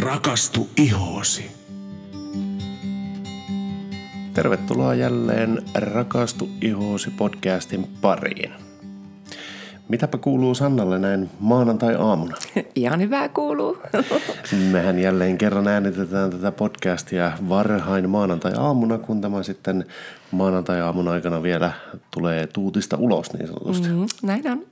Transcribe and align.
Rakastu 0.00 0.68
ihoosi. 0.76 1.50
Tervetuloa 4.34 4.94
jälleen 4.94 5.62
Rakastu 5.74 6.48
ihoosi 6.62 7.10
podcastin 7.10 7.88
pariin. 8.00 8.65
Mitäpä 9.88 10.18
kuuluu 10.18 10.54
Sannalle 10.54 10.98
näin 10.98 11.30
maanantai-aamuna? 11.40 12.36
Ihan 12.74 13.00
hyvää 13.00 13.28
kuuluu. 13.28 13.78
Mehän 14.72 14.98
jälleen 14.98 15.38
kerran 15.38 15.68
äänitetään 15.68 16.30
tätä 16.30 16.52
podcastia 16.52 17.32
varhain 17.48 18.10
maanantai-aamuna, 18.10 18.98
kun 18.98 19.20
tämä 19.20 19.42
sitten 19.42 19.84
maanantai-aamun 20.30 21.08
aikana 21.08 21.42
vielä 21.42 21.72
tulee 22.10 22.46
tuutista 22.46 22.96
ulos 22.96 23.32
niin 23.32 23.46
sanotusti. 23.46 23.88
Mm, 23.88 24.06
näin 24.22 24.50
on. 24.50 24.66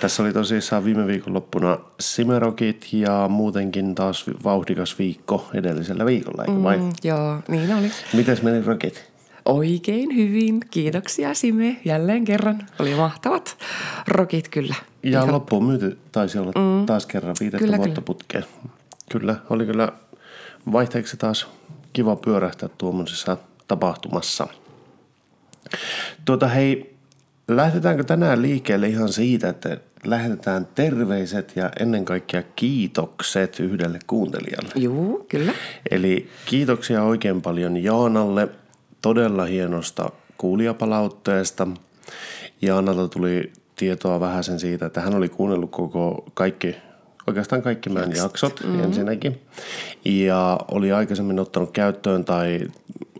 Tässä 0.00 0.22
oli 0.22 0.32
tosissaan 0.32 0.84
viime 0.84 1.06
viikonloppuna 1.06 1.78
Simerokit 2.00 2.88
ja 2.92 3.28
muutenkin 3.28 3.94
taas 3.94 4.26
vauhdikas 4.44 4.98
viikko 4.98 5.48
edellisellä 5.54 6.06
viikolla, 6.06 6.44
eikö 6.44 6.62
vai? 6.62 6.76
Mm, 6.76 6.92
joo, 7.04 7.38
niin 7.48 7.74
oli. 7.74 7.90
Mites 8.12 8.42
meni 8.42 8.62
rokit? 8.62 9.11
Oikein 9.44 10.16
hyvin. 10.16 10.60
Kiitoksia 10.70 11.34
Sime 11.34 11.76
jälleen 11.84 12.24
kerran. 12.24 12.66
Oli 12.78 12.94
mahtavat 12.94 13.56
rokit 14.06 14.48
kyllä. 14.48 14.74
Ja 15.02 15.18
Ihan... 15.18 15.34
loppuun 15.34 15.64
myyty 15.64 15.98
taisi 16.12 16.38
olla 16.38 16.52
mm. 16.56 16.86
taas 16.86 17.06
kerran 17.06 17.36
viidettä 17.40 17.64
kyllä, 17.64 17.76
vuotta 17.76 17.94
kyllä. 17.94 18.04
putkeen. 18.04 18.44
Kyllä, 19.12 19.36
oli 19.50 19.66
kyllä 19.66 19.88
vaihteeksi 20.72 21.16
taas 21.16 21.46
kiva 21.92 22.16
pyörähtää 22.16 22.68
tuommoisessa 22.78 23.36
tapahtumassa. 23.68 24.46
Tuota 26.24 26.48
hei, 26.48 26.96
lähdetäänkö 27.48 28.04
tänään 28.04 28.42
liikkeelle 28.42 28.88
ihan 28.88 29.12
siitä, 29.12 29.48
että 29.48 29.76
lähetetään 30.04 30.66
terveiset 30.74 31.52
ja 31.56 31.70
ennen 31.80 32.04
kaikkea 32.04 32.42
kiitokset 32.56 33.60
yhdelle 33.60 33.98
kuuntelijalle. 34.06 34.70
Joo, 34.74 35.26
kyllä. 35.28 35.52
Eli 35.90 36.28
kiitoksia 36.46 37.02
oikein 37.02 37.42
paljon 37.42 37.76
Jaanalle– 37.76 38.48
todella 39.02 39.44
hienosta 39.44 40.10
kuulijapalautteesta. 40.38 41.68
Jaanalta 42.62 43.08
tuli 43.08 43.52
tietoa 43.76 44.20
vähän 44.20 44.44
sen 44.44 44.60
siitä, 44.60 44.86
että 44.86 45.00
hän 45.00 45.14
oli 45.14 45.28
kuunnellut 45.28 45.70
koko 45.70 46.24
kaikki, 46.34 46.76
oikeastaan 47.26 47.62
kaikki 47.62 47.90
meidän 47.90 48.16
jaksot 48.16 48.60
mm-hmm. 48.64 48.84
ensinnäkin. 48.84 49.40
Ja 50.04 50.58
oli 50.70 50.92
aikaisemmin 50.92 51.38
ottanut 51.38 51.70
käyttöön 51.70 52.24
tai 52.24 52.60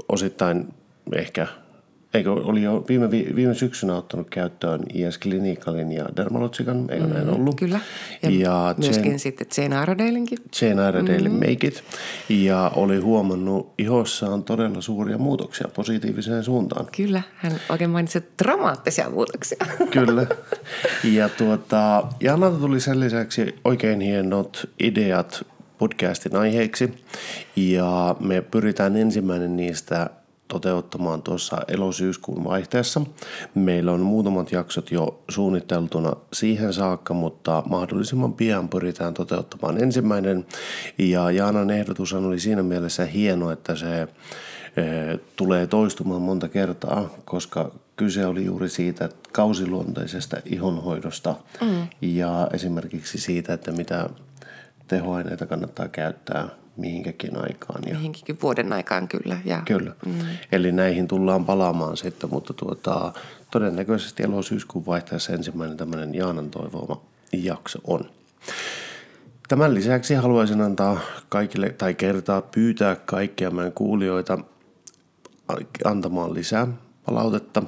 osittain 0.09 0.75
ehkä 1.13 1.47
Eikö 2.15 2.33
oli 2.33 2.63
jo 2.63 2.85
viime, 2.89 3.11
viime 3.11 3.55
syksynä 3.55 3.97
ottanut 3.97 4.31
käyttöön 4.31 4.81
IS 4.95 5.19
Clinicalin 5.19 5.93
ja 5.93 6.07
Dermalogican, 6.17 6.91
eikö 6.91 7.07
mm, 7.07 7.13
näin 7.13 7.29
ollut? 7.29 7.55
Kyllä. 7.55 7.81
Ja, 8.23 8.31
ja 8.31 8.75
myöskin 8.79 9.05
Jane, 9.05 9.19
sitten 9.19 9.47
Jane 9.57 9.77
Iredale'inkin. 9.83 10.39
Jane 10.61 10.89
Iredale 10.89 11.29
mm. 11.29 11.35
Make 11.35 11.67
It. 11.67 11.85
Ja 12.29 12.73
oli 12.77 12.99
huomannut 12.99 13.73
ihossaan 13.79 14.45
todella 14.45 14.81
suuria 14.81 15.19
muutoksia 15.19 15.69
positiiviseen 15.75 16.45
suuntaan. 16.45 16.87
Kyllä, 16.97 17.23
hän 17.37 17.53
oikein 17.69 17.91
mainitsi 17.91 18.25
dramaattisia 18.43 19.11
muutoksia. 19.11 19.67
Kyllä. 19.91 20.27
Ja 21.05 21.29
tuota, 21.29 22.07
Janalta 22.21 22.59
tuli 22.59 22.81
sen 22.81 23.01
lisäksi 23.01 23.55
oikein 23.65 24.01
hienot 24.01 24.71
ideat 24.81 25.47
podcastin 25.79 26.37
aiheeksi. 26.37 26.95
Ja 27.57 28.17
me 28.21 28.41
pyritään 28.41 28.97
ensimmäinen 28.97 29.57
niistä– 29.57 30.11
toteuttamaan 30.53 31.23
tuossa 31.23 31.59
elosyyskuun 31.69 32.45
vaihteessa. 32.45 33.01
Meillä 33.55 33.93
on 33.93 34.01
muutamat 34.01 34.53
jaksot 34.53 34.91
jo 34.91 35.23
suunniteltuna 35.29 36.13
siihen 36.33 36.73
saakka, 36.73 37.15
mutta 37.15 37.63
mahdollisimman 37.69 38.33
pian 38.33 38.69
pyritään 38.69 39.15
toteuttamaan 39.15 39.83
ensimmäinen. 39.83 40.47
Ja 40.99 41.31
Jaanan 41.31 41.71
ehdotus 41.71 42.13
oli 42.13 42.41
siinä 42.41 42.63
mielessä 42.63 43.05
hieno, 43.05 43.51
että 43.51 43.77
se 43.77 44.03
e, 44.03 44.09
tulee 45.37 45.67
toistumaan 45.67 46.23
monta 46.23 46.49
kertaa, 46.49 47.11
koska 47.25 47.71
kyse 47.97 48.27
oli 48.27 48.45
juuri 48.45 48.69
siitä 48.69 49.09
kausiluonteisesta 49.33 50.37
ihonhoidosta 50.45 51.35
mm. 51.61 51.89
ja 52.03 52.49
esimerkiksi 52.53 53.19
siitä, 53.19 53.53
että 53.55 53.73
mitä 53.73 54.09
tehoaineita 54.93 55.47
kannattaa 55.47 55.89
käyttää 55.89 56.49
mihinkäkin 56.77 57.37
aikaan. 57.37 57.83
Ja... 57.87 57.95
Mihinkin 57.95 58.39
vuoden 58.43 58.73
aikaan 58.73 59.09
kyllä. 59.09 59.39
Ja... 59.45 59.63
Kyllä. 59.65 59.93
Mm. 60.07 60.13
Eli 60.53 60.73
näihin 60.73 61.09
tullaan 61.09 61.45
palaamaan 61.45 61.97
sitten, 61.97 62.31
mutta 62.31 62.53
tuota, 62.53 63.13
todennäköisesti 63.51 64.23
elosyyskuun 64.23 64.87
vaihteessa 64.87 65.33
ensimmäinen 65.33 65.77
tämmöinen 65.77 66.15
Jaanan 66.15 66.51
toivoma 66.51 67.01
jakso 67.33 67.79
on. 67.87 68.01
Tämän 69.49 69.75
lisäksi 69.75 70.15
haluaisin 70.15 70.61
antaa 70.61 71.01
kaikille 71.29 71.71
tai 71.71 71.95
kertaa 71.95 72.43
pyytää 72.43 72.97
kaikkia 72.97 73.51
meidän 73.51 73.73
kuulijoita 73.73 74.39
antamaan 75.85 76.35
lisää 76.35 76.67
palautetta, 77.07 77.63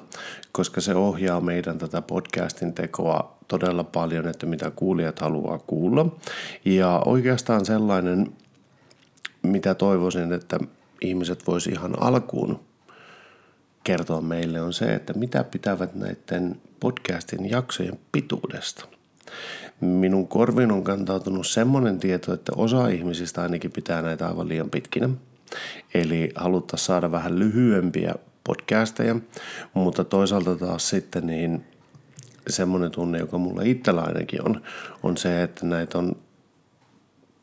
koska 0.53 0.81
se 0.81 0.95
ohjaa 0.95 1.41
meidän 1.41 1.79
tätä 1.79 2.03
podcastin 2.03 2.73
tekoa 2.73 3.34
todella 3.49 3.85
paljon, 3.85 4.29
että 4.29 4.47
mitä 4.47 4.71
kuulijat 4.71 5.19
haluaa 5.19 5.59
kuulla. 5.59 6.07
Ja 6.65 7.03
oikeastaan 7.07 7.65
sellainen 7.65 8.33
mitä 9.43 9.75
toivoisin, 9.75 10.33
että 10.33 10.59
ihmiset 11.01 11.47
voisi 11.47 11.71
ihan 11.71 12.03
alkuun 12.03 12.61
kertoa 13.85 14.21
meille 14.21 14.61
on 14.61 14.73
se, 14.73 14.95
että 14.95 15.13
mitä 15.13 15.45
pitävät 15.45 15.95
näiden 15.95 16.61
podcastin 16.81 17.51
jaksojen 17.51 17.99
pituudesta. 18.13 18.85
Minun 19.81 20.29
korviin 20.29 20.73
on 20.73 20.85
kantautunut 20.85 21.47
semmoinen 21.47 21.99
tieto, 21.99 22.33
että 22.33 22.53
osa 22.57 22.89
ihmisistä 22.89 23.43
ainakin 23.43 23.73
pitää 23.73 24.03
näitä 24.03 24.29
aivan 24.29 24.49
liian 24.49 24.71
pitkinä. 24.71 25.09
Eli 25.95 26.33
haluttaisiin 26.35 26.87
saada 26.87 27.11
vähän 27.11 27.39
lyhyempiä 27.39 28.15
podcasteja, 28.45 29.17
mutta 29.75 30.05
toisaalta 30.05 30.57
taas 30.57 30.89
sitten 30.89 31.27
niin 31.27 31.65
semmoinen 32.49 32.91
tunne, 32.91 33.19
joka 33.19 33.39
mulla 33.39 33.63
itsellä 33.63 34.03
ainakin 34.03 34.49
on, 34.49 34.63
on 35.03 35.17
se, 35.17 35.43
että 35.43 35.67
näitä 35.67 35.99
on 35.99 36.17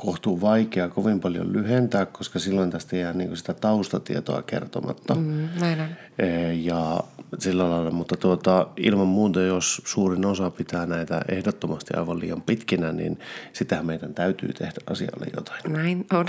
kohtuu 0.05 0.41
vaikea 0.41 0.89
kovin 0.89 1.19
paljon 1.19 1.53
lyhentää, 1.53 2.05
koska 2.05 2.39
silloin 2.39 2.71
tästä 2.71 2.97
jää 2.97 3.13
niin 3.13 3.37
sitä 3.37 3.53
taustatietoa 3.53 4.41
kertomatta. 4.41 5.15
Mm, 5.15 5.49
näin 5.59 5.81
on. 5.81 5.87
E, 6.19 6.53
ja 6.53 6.99
sillä 7.39 7.69
lailla, 7.69 7.91
mutta 7.91 8.17
tuota, 8.17 8.67
ilman 8.77 9.07
muuta, 9.07 9.41
jos 9.41 9.81
suurin 9.85 10.25
osa 10.25 10.49
pitää 10.49 10.85
näitä 10.85 11.21
ehdottomasti 11.29 11.93
aivan 11.97 12.19
liian 12.19 12.41
pitkinä, 12.41 12.91
niin 12.91 13.19
sitähän 13.53 13.85
meidän 13.85 14.13
täytyy 14.13 14.53
tehdä 14.53 14.81
asialle 14.91 15.25
jotain. 15.35 15.61
Näin 15.67 16.05
on. 16.13 16.25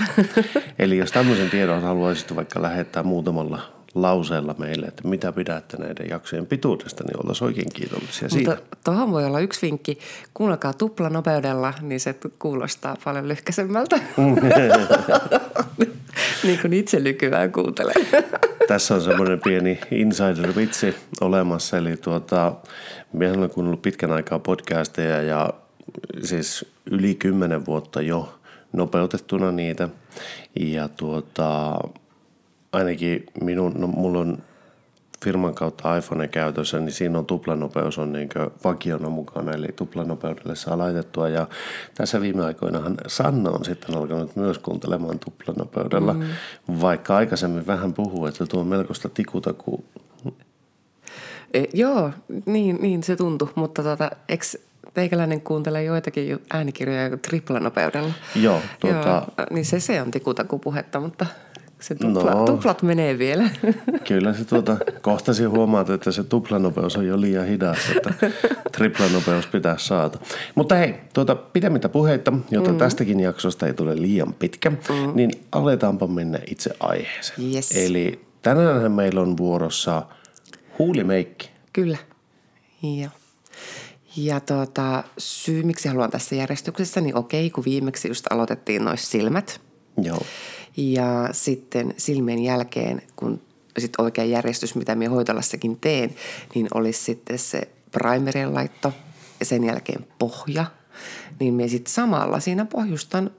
Eli 0.79 0.97
jos 0.97 1.11
tämmöisen 1.11 1.49
tiedon 1.49 1.81
haluaisit 1.81 2.35
vaikka 2.35 2.61
lähettää 2.61 3.03
muutamalla 3.03 3.82
lauseella 3.95 4.55
meille, 4.57 4.85
että 4.85 5.07
mitä 5.07 5.31
pidätte 5.31 5.77
näiden 5.77 6.09
jaksojen 6.09 6.45
pituudesta, 6.45 7.03
niin 7.03 7.17
oltaisiin 7.17 7.45
oikein 7.45 7.69
kiitollisia 7.73 8.29
siitä. 8.29 8.51
Mutta 8.51 8.77
tuohon 8.83 9.11
voi 9.11 9.25
olla 9.25 9.39
yksi 9.39 9.61
vinkki. 9.61 9.99
Kuunnelkaa 10.33 10.73
tuplanopeudella, 10.73 11.73
niin 11.81 11.99
se 11.99 12.15
kuulostaa 12.39 12.97
paljon 13.03 13.27
lyhkäisemmältä. 13.27 13.99
niin 16.43 16.59
kuin 16.61 16.73
itse 16.73 16.99
nykyään 16.99 17.51
kuuntelen. 17.51 17.95
Tässä 18.67 18.95
on 18.95 19.01
semmoinen 19.01 19.39
pieni 19.39 19.79
insider-vitsi 19.91 20.95
olemassa. 21.21 21.77
Eli 21.77 21.97
tuota, 21.97 22.53
minä 23.13 23.33
olen 23.33 23.49
kuunnellut 23.49 23.81
pitkän 23.81 24.11
aikaa 24.11 24.39
podcasteja 24.39 25.21
ja 25.21 25.53
siis 26.23 26.65
yli 26.85 27.15
kymmenen 27.15 27.65
vuotta 27.65 28.01
jo 28.01 28.39
nopeutettuna 28.73 29.51
niitä. 29.51 29.89
Ja 30.59 30.87
tuota, 30.87 31.79
ainakin 32.73 33.25
minun, 33.41 33.73
no 33.77 33.87
mulla 33.87 34.19
on 34.19 34.37
firman 35.23 35.55
kautta 35.55 35.97
iPhone 35.97 36.27
käytössä, 36.27 36.79
niin 36.79 36.91
siinä 36.91 37.19
on 37.19 37.25
tuplanopeus 37.25 37.97
on 37.97 38.13
niin 38.13 38.29
vakiona 38.63 39.09
mukana, 39.09 39.51
eli 39.51 39.67
tuplanopeudelle 39.75 40.55
saa 40.55 40.77
laitettua. 40.77 41.29
Ja 41.29 41.47
tässä 41.95 42.21
viime 42.21 42.45
aikoinahan 42.45 42.97
Sanna 43.07 43.49
on 43.49 43.65
sitten 43.65 43.97
alkanut 43.97 44.35
myös 44.35 44.59
kuuntelemaan 44.59 45.19
tuplanopeudella, 45.19 46.13
mm. 46.13 46.23
vaikka 46.81 47.15
aikaisemmin 47.15 47.67
vähän 47.67 47.93
puhuu, 47.93 48.25
että 48.25 48.45
tuo 48.45 48.61
on 48.61 48.67
melkoista 48.67 49.09
tikuta, 49.09 49.53
E, 51.53 51.63
joo, 51.73 52.11
niin, 52.45 52.77
niin 52.81 53.03
se 53.03 53.15
tuntui, 53.15 53.49
mutta 53.55 53.83
tota, 53.83 54.11
eikö 54.29 54.45
teikäläinen 54.93 55.41
kuuntelee 55.41 55.83
joitakin 55.83 56.39
äänikirjoja 56.53 57.17
triplanopeudella? 57.17 58.13
Joo, 58.35 58.61
tuota... 58.79 59.09
Joo, 59.09 59.47
niin 59.51 59.65
se, 59.65 59.79
se 59.79 60.01
on 60.01 60.11
tikutakupuhetta, 60.11 60.99
mutta 60.99 61.25
se 61.83 61.95
tupla, 61.95 62.31
no, 62.31 62.45
tuplat 62.45 62.81
menee 62.81 63.17
vielä. 63.17 63.49
Kyllä 64.07 64.33
se 64.33 64.45
tuota, 64.45 64.77
kohtasi 65.01 65.43
huomaat, 65.43 65.89
että 65.89 66.11
se 66.11 66.23
tuplanopeus 66.23 66.95
on 66.95 67.07
jo 67.07 67.21
liian 67.21 67.47
hidas, 67.47 67.77
että 67.95 68.13
triplanopeus 68.71 69.47
pitää 69.47 69.77
saada. 69.77 70.17
Mutta 70.55 70.75
hei, 70.75 70.95
tuota, 71.13 71.35
pidemmittä 71.35 71.89
puheita, 71.89 72.33
jotta 72.51 72.71
mm. 72.71 72.77
tästäkin 72.77 73.19
jaksosta 73.19 73.67
ei 73.67 73.73
tule 73.73 74.01
liian 74.01 74.33
pitkä, 74.33 74.69
mm. 74.69 74.77
niin 75.13 75.31
aletaanpa 75.51 76.07
mennä 76.07 76.39
itse 76.51 76.75
aiheeseen. 76.79 77.53
Yes. 77.53 77.71
Eli 77.71 78.25
tänään 78.41 78.91
meillä 78.91 79.21
on 79.21 79.37
vuorossa 79.37 80.03
huulimeikki. 80.79 81.49
Kyllä, 81.73 81.97
ja 82.83 83.09
ja 84.17 84.39
tuota, 84.39 85.03
syy, 85.17 85.63
miksi 85.63 85.89
haluan 85.89 86.11
tässä 86.11 86.35
järjestyksessä, 86.35 87.01
niin 87.01 87.15
okei, 87.15 87.49
kun 87.49 87.65
viimeksi 87.65 88.07
just 88.07 88.25
aloitettiin 88.31 88.85
noissa 88.85 89.11
silmät– 89.11 89.59
Joo. 89.97 90.21
Ja 90.77 91.29
sitten 91.31 91.93
silmien 91.97 92.39
jälkeen, 92.39 93.01
kun 93.15 93.41
sit 93.77 93.93
oikea 93.97 94.25
järjestys, 94.25 94.75
mitä 94.75 94.95
minä 94.95 95.09
hoitolassakin 95.09 95.77
teen, 95.81 96.15
niin 96.55 96.67
olisi 96.73 97.03
sitten 97.03 97.39
se 97.39 97.61
primerien 97.91 98.53
laitto 98.53 98.93
ja 99.39 99.45
sen 99.45 99.63
jälkeen 99.63 100.07
pohja. 100.19 100.65
Niin 101.39 101.53
minä 101.53 101.67
sitten 101.67 101.93
samalla 101.93 102.39
siinä 102.39 102.65
pohjustan 102.65 103.31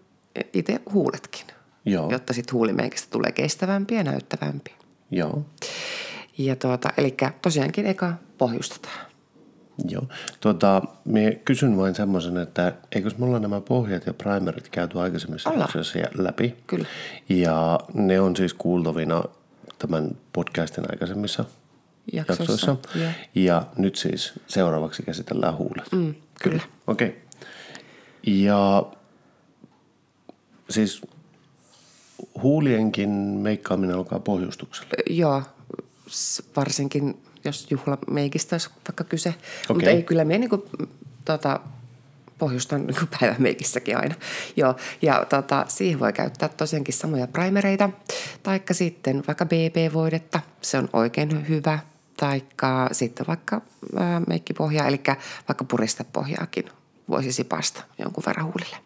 itse 0.53 0.81
huuletkin, 0.93 1.47
Joo. 1.85 2.11
jotta 2.11 2.33
sitten 2.33 2.53
huulimeikistä 2.53 3.11
tulee 3.11 3.33
kestävämpi 3.33 3.95
ja 3.95 4.05
näyttävämpi. 4.05 4.71
Joo. 5.11 5.47
Ja 6.39 6.57
tuota, 6.57 6.89
eli 6.97 7.17
tosiaankin 7.43 7.87
eka 7.87 8.13
pohjustetaan. 8.39 9.14
Joo. 9.89 10.03
Tuota, 10.41 10.83
minä 11.05 11.31
kysyn 11.45 11.77
vain 11.77 11.95
semmoisen, 11.95 12.37
että 12.37 12.73
eikös 12.93 13.19
mulla 13.19 13.39
nämä 13.39 13.61
pohjat 13.61 14.07
ja 14.07 14.15
primerit 14.15 14.69
käyty 14.69 15.01
aikaisemmissa 15.01 15.53
jaksoissa 15.53 15.99
läpi? 16.19 16.57
Kyllä. 16.67 16.87
Ja 17.29 17.81
ne 17.95 18.21
on 18.21 18.37
siis 18.37 18.55
kuultavina 18.55 19.25
tämän 19.79 20.11
podcastin 20.33 20.85
aikaisemmissa 20.91 21.45
Jaksoissa, 22.13 22.43
jaksoissa. 22.43 22.77
joo. 22.95 23.11
Ja 23.35 23.67
nyt 23.77 23.97
siis 23.97 24.33
seuraavaksi 24.47 25.03
käsitellään 25.03 25.57
huulet. 25.57 25.93
Mm, 25.93 26.15
kyllä. 26.43 26.63
Okei. 26.87 27.09
Okay. 27.09 27.21
Ja 28.27 28.87
siis 30.71 31.03
huulienkin 32.43 33.11
meikkaaminen 33.11 33.97
alkaa 33.97 34.21
pohjustuksella. 34.21 34.91
Joo, 35.11 35.43
varsinkin 36.57 37.23
jos 37.45 37.67
juhlameikistä 37.71 38.55
olisi 38.55 38.71
vaikka 38.89 39.05
kyse. 39.05 39.35
Mutta 39.69 39.85
Okei. 39.85 39.89
ei, 39.89 40.03
kyllä 40.03 40.25
minä 40.25 40.39
niinku, 40.39 40.69
tota, 41.25 41.61
pohjustan 42.39 42.87
niinku 42.87 43.07
päivämeikissäkin 43.21 43.97
aina. 43.97 44.15
Joo, 44.57 44.77
ja 45.03 45.27
tota, 45.29 45.65
siihen 45.69 46.01
voi 46.01 46.13
käyttää 46.13 46.49
tosiaankin 46.49 46.95
samoja 46.95 47.27
primereita, 47.27 47.91
taikka 48.43 48.75
sitten 48.75 49.23
vaikka 49.27 49.47
BB-voidetta, 49.47 50.41
se 50.61 50.79
on 50.79 50.89
oikein 50.93 51.49
hyvä, 51.49 51.79
taikka 52.17 52.89
sitten 52.93 53.27
vaikka 53.27 53.61
ää, 53.97 54.23
meikkipohjaa, 54.29 54.87
eli 54.87 55.01
vaikka 55.49 55.65
puristepohjaakin 55.65 56.65
voisi 57.09 57.33
sipasta 57.33 57.83
jonkun 57.99 58.25
verran 58.27 58.47
huulille. 58.47 58.77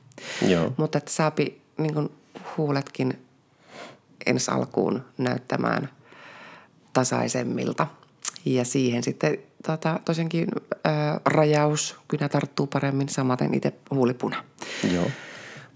Joo. 0.48 0.72
Mutta 0.76 0.98
että 0.98 1.10
saapi 1.10 1.62
niin 1.78 1.94
kuin 1.94 2.10
huuletkin 2.56 3.26
ensi 4.26 4.50
alkuun 4.50 5.04
näyttämään 5.18 5.88
tasaisemmilta. 6.92 7.86
Ja 8.54 8.64
siihen 8.64 9.02
sitten 9.02 9.38
tota, 9.66 10.00
tosiaankin 10.04 10.48
ää, 10.84 11.20
rajaus, 11.24 11.96
kynä 12.08 12.28
tarttuu 12.28 12.66
paremmin, 12.66 13.08
samaten 13.08 13.54
itse 13.54 13.72
huulipuna. 13.90 14.44
Joo. 14.94 15.10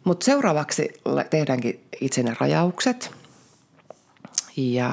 Mutta 0.04 0.24
seuraavaksi 0.24 0.88
tehdäänkin 1.30 1.80
itse 2.00 2.22
ne 2.22 2.34
rajaukset. 2.40 3.10
Ja 4.56 4.90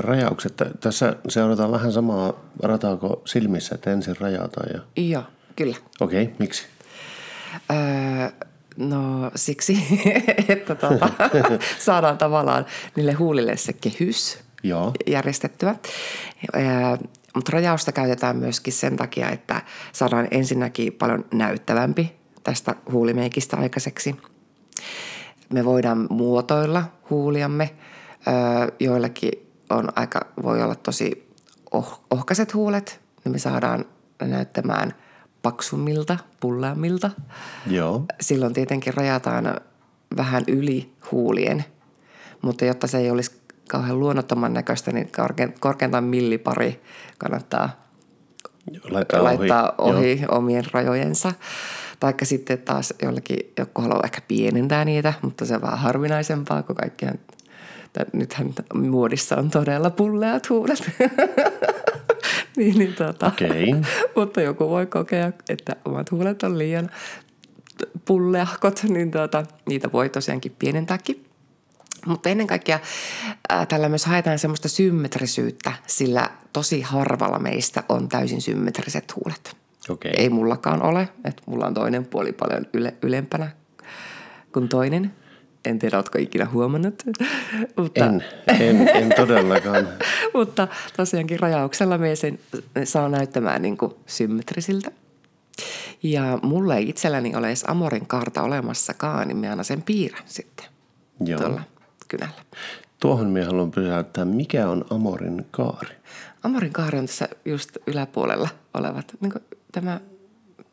Rajaukset. 0.00 0.56
Tä- 0.56 0.70
Tässä 0.80 1.16
seurataan 1.28 1.72
vähän 1.72 1.92
samaa 1.92 2.32
rataa 2.62 2.96
kuin 2.96 3.16
silmissä, 3.24 3.74
että 3.74 3.90
ensin 3.90 4.16
rajataan. 4.20 4.68
Ja... 4.74 5.04
joo, 5.04 5.22
kyllä. 5.56 5.76
Okei, 6.00 6.22
okay, 6.22 6.34
miksi? 6.38 6.66
Öö, 7.70 8.46
no 8.76 9.30
siksi, 9.34 9.78
että 10.48 10.74
tuota, 10.74 11.08
saadaan 11.78 12.18
tavallaan 12.18 12.66
niille 12.96 13.12
huulille 13.12 13.56
se 13.56 13.72
kehys 13.72 14.38
Joo. 14.64 14.92
järjestettyä. 15.06 15.74
Mutta 17.34 17.52
rajausta 17.52 17.92
käytetään 17.92 18.36
myöskin 18.36 18.72
sen 18.72 18.96
takia, 18.96 19.30
että 19.30 19.62
saadaan 19.92 20.28
ensinnäkin 20.30 20.92
paljon 20.92 21.24
näyttävämpi 21.34 22.12
tästä 22.42 22.74
huulimeikistä 22.92 23.56
aikaiseksi. 23.56 24.16
Me 25.52 25.64
voidaan 25.64 26.06
muotoilla 26.10 26.84
huuliamme. 27.10 27.70
Joillekin 28.80 29.32
on 29.70 29.88
aika, 29.96 30.20
voi 30.42 30.62
olla 30.62 30.74
tosi 30.74 31.28
oh, 31.70 32.04
ohkaiset 32.10 32.54
huulet, 32.54 33.00
niin 33.24 33.32
me 33.32 33.38
saadaan 33.38 33.84
näyttämään 34.22 34.94
paksummilta, 35.42 36.18
pulleammilta. 36.40 37.10
Joo. 37.66 38.04
Silloin 38.20 38.54
tietenkin 38.54 38.94
rajataan 38.94 39.60
vähän 40.16 40.44
yli 40.48 40.92
huulien, 41.10 41.64
mutta 42.42 42.64
jotta 42.64 42.86
se 42.86 42.98
ei 42.98 43.10
olisi 43.10 43.43
kauhean 43.68 44.00
luonnottoman 44.00 44.52
näköistä, 44.52 44.92
niin 44.92 45.10
korkein- 45.16 45.54
korkeintaan 45.60 46.04
millipari 46.04 46.80
kannattaa 47.18 47.84
Laittaa, 48.90 49.24
laittaa 49.24 49.74
ohi. 49.78 49.96
ohi, 49.96 50.20
omien 50.30 50.64
rajojensa. 50.72 51.32
Taikka 52.00 52.24
sitten 52.24 52.58
taas 52.58 52.94
jollekin, 53.02 53.38
joku 53.58 53.82
haluaa 53.82 54.00
ehkä 54.04 54.20
pienentää 54.28 54.84
niitä, 54.84 55.14
mutta 55.22 55.44
se 55.46 55.54
on 55.54 55.62
vähän 55.62 55.78
harvinaisempaa, 55.78 56.62
kun 56.62 56.76
kaikkihan, 56.76 57.18
nythän 58.12 58.52
muodissa 58.74 59.36
on 59.36 59.50
todella 59.50 59.90
pulleat 59.90 60.50
huulet. 60.50 60.90
niin, 62.56 62.78
niin 62.78 62.94
tota, 62.94 63.26
Okei. 63.26 63.74
mutta 64.16 64.40
joku 64.40 64.70
voi 64.70 64.86
kokea, 64.86 65.32
että 65.48 65.76
omat 65.84 66.10
huulet 66.10 66.42
on 66.42 66.58
liian 66.58 66.90
pulleahkot, 68.04 68.82
niin 68.88 69.10
tuota, 69.10 69.44
niitä 69.68 69.92
voi 69.92 70.08
tosiaankin 70.08 70.56
pienentääkin. 70.58 71.23
Mutta 72.06 72.28
ennen 72.28 72.46
kaikkea 72.46 72.80
ää, 73.48 73.66
tällä 73.66 73.88
myös 73.88 74.04
haetaan 74.04 74.38
semmoista 74.38 74.68
symmetrisyyttä, 74.68 75.72
sillä 75.86 76.30
tosi 76.52 76.80
harvalla 76.80 77.38
meistä 77.38 77.84
on 77.88 78.08
täysin 78.08 78.42
symmetriset 78.42 79.16
huulet. 79.16 79.56
Okei. 79.88 80.12
Ei 80.16 80.28
mullakaan 80.28 80.82
ole, 80.82 81.08
että 81.24 81.42
mulla 81.46 81.66
on 81.66 81.74
toinen 81.74 82.06
puoli 82.06 82.32
paljon 82.32 82.66
yle, 82.72 82.94
ylempänä 83.02 83.50
kuin 84.52 84.68
toinen. 84.68 85.12
En 85.64 85.78
tiedä, 85.78 85.96
oletko 85.96 86.18
ikinä 86.18 86.46
huomannut. 86.52 87.02
Mutta, 87.76 88.04
En, 88.04 88.24
en, 88.60 88.88
en 88.88 89.12
todellakaan. 89.16 89.88
mutta 90.34 90.68
tosiaankin 90.96 91.40
rajauksella 91.40 91.98
me 91.98 92.16
sen 92.16 92.38
saa 92.84 93.08
näyttämään 93.08 93.62
niin 93.62 93.76
kuin 93.76 93.94
symmetrisiltä. 94.06 94.90
Ja 96.02 96.38
mulla 96.42 96.76
ei 96.76 96.88
itselläni 96.88 97.36
ole 97.36 97.46
edes 97.46 97.64
Amorin 97.68 98.06
kaarta 98.06 98.42
olemassakaan, 98.42 99.28
niin 99.28 99.36
mä 99.36 99.50
aina 99.50 99.62
sen 99.62 99.82
piirrän 99.82 100.22
sitten 100.26 100.66
Joo. 101.20 101.40
tuolla 101.40 101.62
kynällä. 102.16 102.34
Tuohon 103.00 103.26
minä 103.26 103.46
haluan 103.46 103.70
pysäyttää. 103.70 104.24
Mikä 104.24 104.68
on 104.68 104.84
Amorin 104.90 105.46
kaari? 105.50 105.94
Amorin 106.42 106.72
kaari 106.72 106.98
on 106.98 107.06
tässä 107.06 107.28
just 107.44 107.76
yläpuolella 107.86 108.48
olevat, 108.74 109.12
niin 109.20 109.32
tämä, 109.72 110.00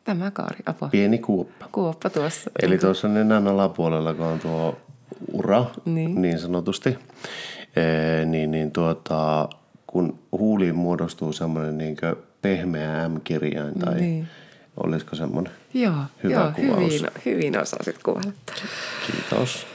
tämä 0.04 0.30
kaari, 0.30 0.58
apua. 0.66 0.88
Pieni 0.88 1.18
kuoppa. 1.18 1.68
Kuoppa 1.72 2.10
tuossa. 2.10 2.50
Eli 2.62 2.78
tuossa 2.78 3.08
nenän 3.08 3.48
alapuolella, 3.48 4.14
kun 4.14 4.26
on 4.26 4.40
tuo 4.40 4.78
ura, 5.32 5.64
Niin. 5.84 6.22
niin, 6.22 6.38
sanotusti, 6.38 6.98
ee, 7.76 8.24
niin, 8.24 8.50
niin 8.50 8.70
tuota, 8.72 9.48
kun 9.86 10.18
huuliin 10.32 10.74
muodostuu 10.74 11.32
semmoinen 11.32 11.78
niin 11.78 11.96
pehmeä 12.42 13.08
M-kirjain 13.08 13.74
tai 13.78 13.94
Niin. 13.94 14.04
niin. 14.04 14.28
olisiko 14.84 15.16
semmoinen? 15.16 15.52
Joo, 15.74 15.94
Hyvä 16.22 16.34
joo 16.34 16.52
kuvaus. 16.56 16.78
hyvin, 16.92 17.10
hyvin 17.24 17.58
osasit 17.60 18.02
kuvailla. 18.02 18.32
Kiitos. 19.06 19.66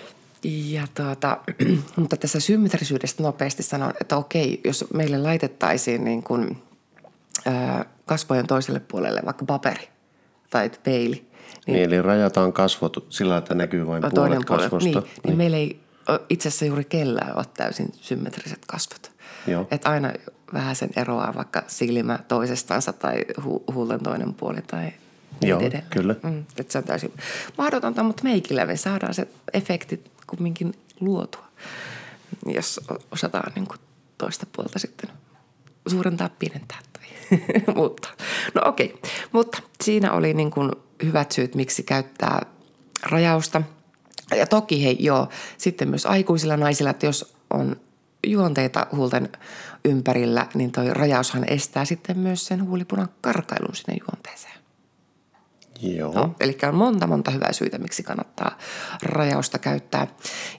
Ja 0.44 0.88
tuota, 0.96 1.38
mutta 1.96 2.18
tässä 2.18 2.40
symmetrisyydestä 2.40 3.24
nopeasti 3.24 3.64
sanon, 3.64 3.94
että 4.02 4.18
okei, 4.18 4.62
jos 4.66 4.86
meille 4.94 5.18
laitettaisiin 5.18 6.04
niin 6.06 6.24
kuin, 6.24 6.58
ää, 7.46 7.86
kasvojen 8.06 8.48
toiselle 8.48 8.80
puolelle 8.80 9.22
vaikka 9.26 9.46
paperi 9.46 9.90
tai 10.50 10.72
peili, 10.84 11.26
Niin, 11.68 11.84
eli 11.84 12.02
rajataan 12.02 12.54
kasvot 12.54 13.06
sillä, 13.10 13.38
että 13.38 13.56
näkyy 13.56 13.88
vain 13.88 14.04
puolet 14.16 14.46
kasvosta. 14.46 14.90
niin, 14.90 14.94
niin, 14.96 15.06
niin 15.26 15.38
meillä 15.38 15.58
ei 15.58 15.80
itse 16.30 16.48
asiassa 16.50 16.66
juuri 16.66 16.86
kellään 16.86 17.38
ole 17.38 17.46
täysin 17.58 17.92
symmetriset 18.02 18.60
kasvot. 18.68 19.12
Joo. 19.48 19.68
Et 19.72 19.86
aina 19.88 20.14
vähän 20.54 20.76
sen 20.76 20.90
eroaa 20.96 21.34
vaikka 21.36 21.64
silmä 21.68 22.20
toisestansa 22.28 22.94
tai 22.94 23.26
hu- 23.42 23.74
huulen 23.74 24.00
toinen 24.04 24.34
puoli 24.34 24.62
tai 24.68 24.82
niin 25.42 25.50
Joo, 25.50 25.60
edelleen. 25.60 25.84
kyllä. 25.90 26.16
Mm, 26.24 26.44
että 26.58 26.72
se 26.74 26.78
on 26.78 26.84
täysin 26.84 27.14
mahdotonta, 27.58 28.04
mutta 28.04 28.24
meikillä 28.24 28.66
me 28.66 28.78
saadaan 28.78 29.14
se 29.14 29.28
efekti 29.54 30.04
kumminkin 30.28 30.74
luotua, 31.00 31.48
jos 32.46 32.80
osataan 33.12 33.52
niin 33.56 33.68
kuin 33.68 33.80
toista 34.18 34.46
puolta 34.56 34.80
sitten 34.80 35.10
suurentaa, 35.88 36.30
pienentää 36.30 36.80
tai 36.94 37.40
muuttaa. 37.76 38.12
No 38.56 38.62
okei, 38.66 39.02
mutta 39.32 39.62
siinä 39.84 40.12
oli 40.12 40.34
niin 40.34 40.52
kuin 40.52 40.72
hyvät 41.04 41.32
syyt, 41.32 41.56
miksi 41.56 41.84
käyttää 41.84 42.46
rajausta. 43.04 43.62
Ja 44.36 44.48
toki 44.48 44.84
hei, 44.84 44.98
joo, 45.00 45.30
sitten 45.58 45.90
myös 45.90 46.06
aikuisilla 46.06 46.58
naisilla, 46.58 46.90
että 46.90 47.06
jos 47.06 47.36
on 47.50 47.76
juonteita 48.28 48.88
huulten 48.92 49.30
ympärillä, 49.86 50.48
niin 50.54 50.72
toi 50.72 50.94
rajaushan 50.94 51.50
estää 51.50 51.86
sitten 51.86 52.20
myös 52.20 52.46
sen 52.46 52.64
huulipunan 52.64 53.10
karkailun 53.22 53.76
sinne 53.76 53.98
juonteeseen. 54.00 54.37
Joo. 55.82 56.14
No, 56.14 56.36
eli 56.40 56.58
on 56.68 56.76
monta, 56.76 57.08
monta 57.08 57.32
hyvää 57.32 57.54
syytä, 57.54 57.78
miksi 57.78 58.04
kannattaa 58.04 58.58
rajausta 59.04 59.60
käyttää. 59.60 60.08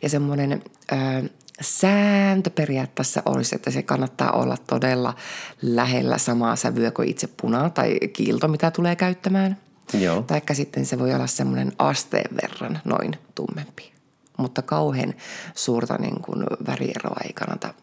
Ja 0.02 0.08
semmoinen 0.08 0.62
ö, 0.92 1.28
sääntö 1.60 2.50
periaatteessa 2.50 3.22
olisi, 3.26 3.54
että 3.54 3.70
se 3.70 3.82
kannattaa 3.82 4.32
olla 4.32 4.56
todella 4.66 5.14
lähellä 5.62 6.18
samaa 6.18 6.56
sävyä 6.56 6.90
kuin 6.90 7.08
itse 7.08 7.28
puna 7.42 7.70
tai 7.70 7.98
kiilto, 8.12 8.48
mitä 8.48 8.70
tulee 8.70 8.96
käyttämään. 8.96 9.56
Joo. 10.00 10.22
Taikka 10.22 10.54
sitten 10.54 10.86
se 10.86 10.98
voi 10.98 11.14
olla 11.14 11.26
semmoinen 11.26 11.72
asteen 11.78 12.36
verran 12.42 12.80
noin 12.84 13.12
tummempi. 13.34 13.92
mutta 14.36 14.62
kauhean 14.62 15.14
suurta 15.54 15.96
niin 15.98 16.22
kuin 16.22 16.44
värieroa 16.66 17.16
ei 17.24 17.32
kannata 17.32 17.74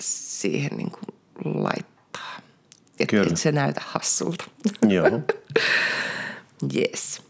siihen 0.00 0.70
niin 0.76 0.90
kuin 0.90 1.04
laittaa. 1.62 2.40
Että 3.00 3.22
et 3.22 3.36
se 3.36 3.52
näytä 3.52 3.80
hassulta. 3.84 4.44
Joo. 4.88 5.06
Yes. 6.76 7.22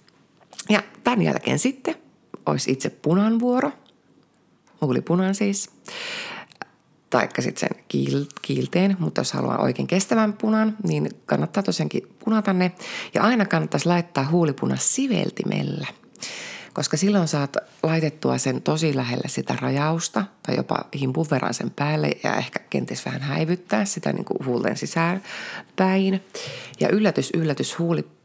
Ja 0.69 0.83
tämän 1.05 1.23
jälkeen 1.23 1.59
sitten 1.59 1.95
olisi 2.47 2.71
itse 2.71 2.91
punan 2.91 3.41
vuoro. 3.41 3.73
Huulipunan 4.81 5.35
siis. 5.35 5.71
Taikka 7.11 7.43
sitten 7.43 7.61
sen 7.61 7.85
kiil, 7.89 8.27
kiilteen, 8.43 8.97
mutta 8.99 9.21
jos 9.21 9.33
haluaa 9.33 9.63
oikein 9.63 9.89
kestävän 9.89 10.33
punan, 10.33 10.77
niin 10.83 11.11
kannattaa 11.27 11.63
tosiaankin 11.63 12.03
punata 12.25 12.53
ne. 12.53 12.73
Ja 13.15 13.23
aina 13.23 13.47
kannattaisi 13.47 13.87
laittaa 13.87 14.29
huulipuna 14.31 14.77
siveltimellä, 14.77 15.87
koska 16.73 16.97
silloin 16.97 17.29
saat 17.29 17.57
laitettua 17.83 18.39
sen 18.39 18.63
tosi 18.63 18.97
lähelle 18.97 19.29
sitä 19.29 19.57
rajausta 19.61 20.25
tai 20.47 20.57
jopa 20.57 20.85
himpun 21.01 21.27
verran 21.31 21.55
sen 21.55 21.71
päälle 21.71 22.11
ja 22.25 22.37
ehkä 22.37 22.59
kenties 22.71 23.07
vähän 23.07 23.23
häivyttää 23.23 23.85
sitä 23.85 24.13
niin 24.13 24.25
kuin 24.25 24.47
huulten 24.47 24.77
sisään 24.77 25.23
päin. 25.77 26.25
Ja 26.81 26.89
yllätys, 26.89 27.31
yllätys, 27.35 27.79
huulipuna 27.79 28.20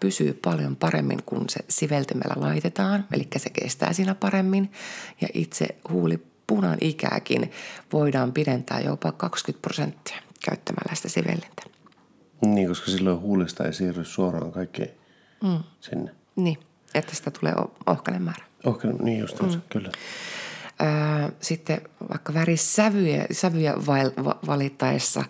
pysyy 0.00 0.32
paljon 0.32 0.76
paremmin, 0.76 1.22
kun 1.26 1.44
se 1.48 1.60
siveltimellä 1.68 2.34
laitetaan, 2.36 3.04
eli 3.12 3.28
se 3.36 3.50
kestää 3.50 3.92
siinä 3.92 4.14
paremmin. 4.14 4.72
Ja 5.20 5.28
itse 5.34 5.66
huulipunan 5.90 6.78
ikääkin 6.80 7.50
voidaan 7.92 8.32
pidentää 8.32 8.80
jopa 8.80 9.12
20 9.12 9.62
prosenttia 9.62 10.16
käyttämällä 10.44 10.94
sitä 10.94 11.08
sivellintä. 11.08 11.62
Niin, 12.46 12.68
koska 12.68 12.90
silloin 12.90 13.20
huulista 13.20 13.64
ei 13.64 13.72
siirry 13.72 14.04
suoraan 14.04 14.52
kaikki 14.52 14.82
mm. 15.42 15.58
sinne. 15.80 16.14
Niin, 16.36 16.58
että 16.94 17.16
sitä 17.16 17.30
tulee 17.30 17.54
ohkainen 17.86 18.22
määrä. 18.22 18.44
Okay, 18.64 18.92
niin 19.02 19.18
just 19.18 19.42
mm. 19.42 19.60
kyllä. 19.68 19.90
Sitten 21.40 21.80
vaikka 22.10 22.34
värisävyjä 22.34 23.26
sävyjä 23.32 23.74
valittaessa, 24.46 25.24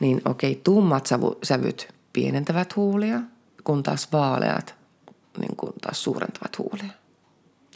niin 0.00 0.20
okei, 0.24 0.60
tummat 0.64 1.06
savu, 1.06 1.38
sävyt 1.42 1.88
pienentävät 2.12 2.76
huulia, 2.76 3.20
kun 3.66 3.82
taas 3.82 4.12
vaaleat 4.12 4.74
niin 5.38 5.56
kun 5.56 5.72
taas 5.80 6.04
suurentavat 6.04 6.58
huulia, 6.58 6.92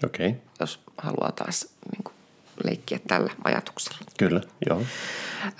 Okei, 0.04 0.28
okay. 0.28 0.40
jos 0.60 0.80
haluaa 0.98 1.32
taas 1.32 1.68
niin 1.92 2.04
kun 2.04 2.12
leikkiä 2.64 2.98
tällä 3.08 3.30
ajatuksella. 3.44 3.98
kyllä, 4.18 4.40
joo. 4.68 4.82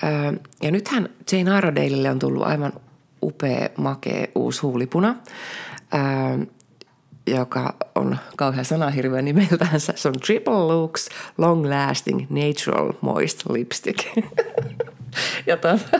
Ää, 0.02 0.32
ja 0.62 0.70
nythän 0.70 1.08
Jane 1.32 1.58
Iredaleille 1.58 2.10
on 2.10 2.18
tullut 2.18 2.42
aivan 2.42 2.72
upea, 3.22 3.68
makea 3.76 4.26
uusi 4.34 4.60
huulipuna, 4.60 5.14
ää, 5.92 6.38
joka 7.26 7.74
on 7.94 8.18
kauhean 8.36 8.64
sanahirveä 8.64 9.22
nimeltänsä. 9.22 9.92
Se 9.96 10.08
on 10.08 10.14
Triple 10.26 10.54
Lux 10.54 11.08
Long 11.38 11.66
Lasting 11.66 12.26
Natural 12.30 12.92
Moist 13.00 13.42
Lipstick. 13.50 13.98
ja 15.46 15.56
tuota, 15.56 15.98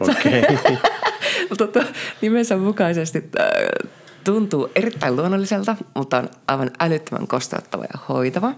Okei, 0.00 0.40
okay. 0.40 0.76
tota, 1.58 1.84
nimensä 2.20 2.56
mukaisesti 2.56 3.30
äh, 3.40 3.90
tuntuu 4.24 4.70
erittäin 4.74 5.16
luonnolliselta, 5.16 5.76
mutta 5.94 6.18
on 6.18 6.28
aivan 6.48 6.70
älyttömän 6.80 7.26
kosteuttava 7.26 7.84
ja 7.84 7.98
hoitava. 8.08 8.54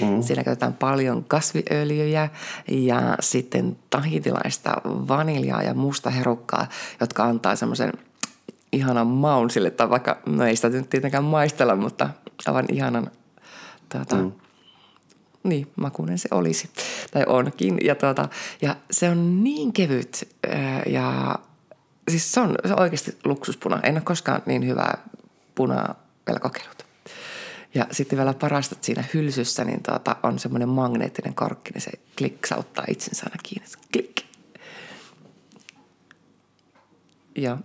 Mm. 0.00 0.22
Siinä 0.22 0.44
käytetään 0.44 0.74
paljon 0.74 1.24
kasviöljyjä 1.24 2.28
ja 2.68 3.16
sitten 3.20 3.78
tahitilaista 3.90 4.72
vaniljaa 4.84 5.62
ja 5.62 5.74
musta 5.74 6.10
herukkaa, 6.10 6.66
jotka 7.00 7.24
antaa 7.24 7.56
semmoisen 7.56 7.92
ihanan 8.72 9.06
maun 9.06 9.50
sille, 9.50 9.70
tai 9.70 9.90
vaikka, 9.90 10.18
no 10.26 10.44
ei 10.44 10.56
sitä 10.56 10.68
nyt 10.68 10.90
tietenkään 10.90 11.24
maistella, 11.24 11.76
mutta 11.76 12.10
aivan 12.46 12.64
ihanan 12.72 13.10
tuota, 13.92 14.16
mm. 14.16 14.32
niin, 15.42 15.66
makuinen 15.76 16.18
se 16.18 16.28
olisi, 16.32 16.70
tai 17.10 17.24
onkin. 17.26 17.78
Ja, 17.84 17.94
tuota, 17.94 18.28
ja 18.62 18.76
se 18.90 19.10
on 19.10 19.44
niin 19.44 19.72
kevyt 19.72 20.28
ää, 20.48 20.82
ja 20.86 21.38
siis 22.08 22.32
se 22.32 22.40
on, 22.40 22.54
se 22.66 22.72
on 22.72 22.80
oikeasti 22.80 23.18
luksuspuna. 23.24 23.80
En 23.82 23.94
ole 23.94 24.00
koskaan 24.00 24.42
niin 24.46 24.66
hyvää 24.66 24.98
punaa 25.54 25.94
vielä 26.26 26.40
kokeillut. 26.40 26.86
Ja 27.74 27.86
sitten 27.90 28.16
vielä 28.16 28.34
parasta, 28.34 28.74
että 28.74 28.86
siinä 28.86 29.04
hylsyssä 29.14 29.64
niin 29.64 29.82
tuota, 29.82 30.16
on 30.22 30.38
semmoinen 30.38 30.68
magneettinen 30.68 31.34
korkki, 31.34 31.70
niin 31.70 31.82
se 31.82 31.90
kliksauttaa 32.18 32.84
itsensä 32.88 33.26
aina 33.26 33.42
kiinni. 33.42 33.68
Klik. 33.92 34.22
Joo. 37.36 37.58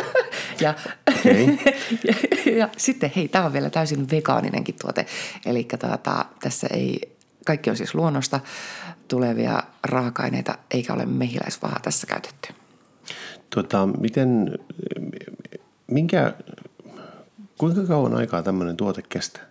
ja, 0.60 0.74
Okei. 1.18 1.58
ja, 2.04 2.14
ja 2.58 2.68
sitten 2.76 3.12
hei, 3.16 3.28
tämä 3.28 3.44
on 3.44 3.52
vielä 3.52 3.70
täysin 3.70 4.10
vegaaninenkin 4.10 4.74
tuote. 4.82 5.06
Eli 5.46 5.64
tuota, 5.80 6.24
tässä 6.40 6.66
ei, 6.70 7.16
kaikki 7.46 7.70
on 7.70 7.76
siis 7.76 7.94
luonnosta 7.94 8.40
tulevia 9.08 9.62
raaka-aineita, 9.84 10.58
eikä 10.70 10.92
ole 10.92 11.06
mehiläisvahaa 11.06 11.80
tässä 11.82 12.06
käytetty. 12.06 12.61
Tuota, 13.54 13.86
miten, 13.86 14.58
minkä, 15.86 16.34
kuinka 17.58 17.82
kauan 17.86 18.14
aikaa 18.14 18.42
tämmöinen 18.42 18.76
tuote 18.76 19.02
kestää? 19.08 19.42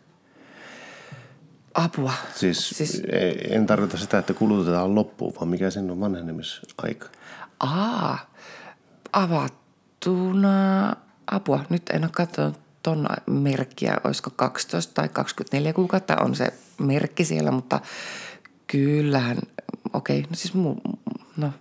Apua. 1.73 2.13
Siis, 2.35 2.69
Siis- 2.69 2.91
siis 2.91 3.03
en 3.49 3.65
tarkoita 3.65 3.97
sitä, 3.97 4.17
että 4.17 4.33
kulutetaan 4.33 4.95
loppuun, 4.95 5.33
vaan 5.35 5.47
mikä 5.47 5.69
sen 5.69 5.91
on 5.91 5.99
vanhenemisaika. 5.99 7.07
Aa, 7.59 8.31
avattuna 9.13 10.95
apua. 11.31 11.65
Nyt 11.69 11.89
en 11.89 12.03
ole 12.03 12.11
katsonut 12.13 12.59
ton 12.83 13.07
merkkiä, 13.27 13.97
olisiko 14.03 14.29
12 14.35 14.93
tai 14.93 15.09
24 15.09 15.73
kuukautta 15.73 16.17
on 16.21 16.35
se 16.35 16.53
merkki 16.79 17.25
siellä, 17.25 17.51
mutta 17.51 17.79
kyllähän, 18.67 19.37
okei, 19.93 20.19
okay, 20.19 20.29
no 20.29 20.35
siis 20.35 20.53
muu, 20.53 20.81
no 21.37 21.51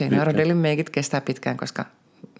Iredelin 0.00 0.56
meikit 0.56 0.90
kestää 0.90 1.20
pitkään, 1.20 1.56
koska 1.56 1.84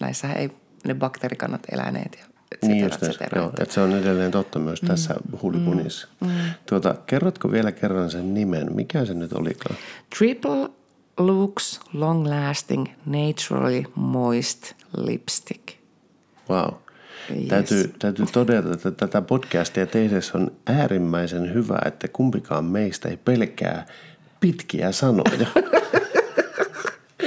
näissä 0.01 0.33
ei 0.33 0.49
ne 0.87 0.93
bakteerikannat 0.95 1.61
eläneet 1.71 2.17
ja 2.19 2.25
Niin 2.67 2.83
just, 2.83 3.01
näin. 3.01 3.13
joo, 3.35 3.51
että 3.61 3.73
se 3.73 3.81
on 3.81 3.95
edelleen 3.95 4.31
totta 4.31 4.59
myös 4.59 4.81
tässä 4.81 5.15
huulipunissa. 5.41 6.07
Mm. 6.21 6.29
Tuota, 6.65 6.95
kerrotko 7.05 7.51
vielä 7.51 7.71
kerran 7.71 8.11
sen 8.11 8.33
nimen? 8.33 8.75
Mikä 8.75 9.05
se 9.05 9.13
nyt 9.13 9.33
olikaan? 9.33 9.75
Triple 10.17 10.69
Lux 11.17 11.79
Long 11.93 12.27
Lasting 12.27 12.85
Naturally 13.05 13.83
Moist 13.95 14.73
Lipstick. 14.97 15.63
Wow. 16.49 16.73
Yes. 17.35 17.47
Täytyy, 17.47 17.93
täytyy 17.99 18.25
todeta, 18.31 18.73
että 18.73 18.91
tätä 18.91 19.21
podcastia 19.21 19.85
tehdessä 19.85 20.37
on 20.37 20.51
äärimmäisen 20.67 21.53
hyvä, 21.53 21.79
että 21.85 22.07
kumpikaan 22.07 22.65
meistä 22.65 23.09
ei 23.09 23.17
pelkää 23.17 23.85
pitkiä 24.39 24.91
sanoja. 24.91 25.47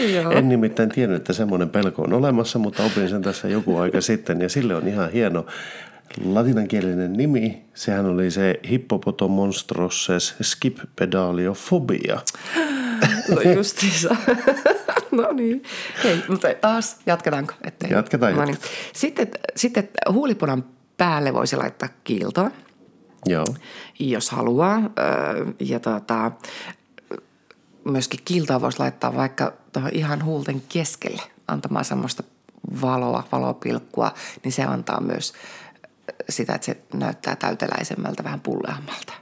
Joo. 0.03 0.31
En 0.31 0.49
nimittäin 0.49 0.89
tiennyt, 0.89 1.17
että 1.17 1.33
semmoinen 1.33 1.71
pelko 1.71 2.03
on 2.03 2.13
olemassa, 2.13 2.59
mutta 2.59 2.85
opin 2.85 3.09
sen 3.09 3.23
tässä 3.23 3.49
joku 3.49 3.79
aika 3.79 4.01
sitten 4.01 4.41
ja 4.41 4.49
sille 4.49 4.75
on 4.75 4.89
ihan 4.89 5.11
hieno 5.11 5.47
latinankielinen 6.25 7.13
nimi. 7.13 7.63
Sehän 7.75 8.07
oli 8.07 8.31
se 8.31 8.61
Hippopotomonstroses 8.71 10.35
skip-pedaliophobia. 10.43 12.21
No 13.29 13.53
justiinsa. 13.55 14.17
no 15.13 15.33
niin. 15.33 15.63
Hei, 16.05 16.23
mutta 16.29 16.49
taas 16.61 16.97
jatketaanko? 17.07 17.55
Ettei. 17.65 17.91
Jatketaan, 17.91 18.37
no 18.37 18.45
niin. 18.45 18.59
Sitten, 18.93 19.29
sitten 19.57 19.89
huulipunan 20.13 20.65
päälle 20.97 21.35
voisi 21.35 21.57
laittaa 21.57 21.89
kiiltoa, 22.05 22.51
Joo, 23.27 23.47
jos 23.99 24.31
haluaa. 24.31 24.91
Ja 25.61 25.81
tota, 25.81 26.33
myöskin 27.85 28.21
kiiltoa 28.25 28.61
voisi 28.61 28.79
laittaa 28.79 29.17
vaikka 29.17 29.53
tuohon 29.73 29.91
ihan 29.95 30.25
huulten 30.25 30.63
keskelle 30.69 31.23
antamaan 31.49 31.85
semmoista 31.85 32.23
valoa, 32.81 33.29
valopilkkua, 33.33 34.15
niin 34.45 34.53
se 34.53 34.63
antaa 34.63 35.01
myös 35.01 35.33
sitä, 36.29 36.55
että 36.55 36.65
se 36.65 36.83
näyttää 36.95 37.37
täyteläisemmältä, 37.37 38.25
vähän 38.25 38.41
pulleammalta. 38.41 39.13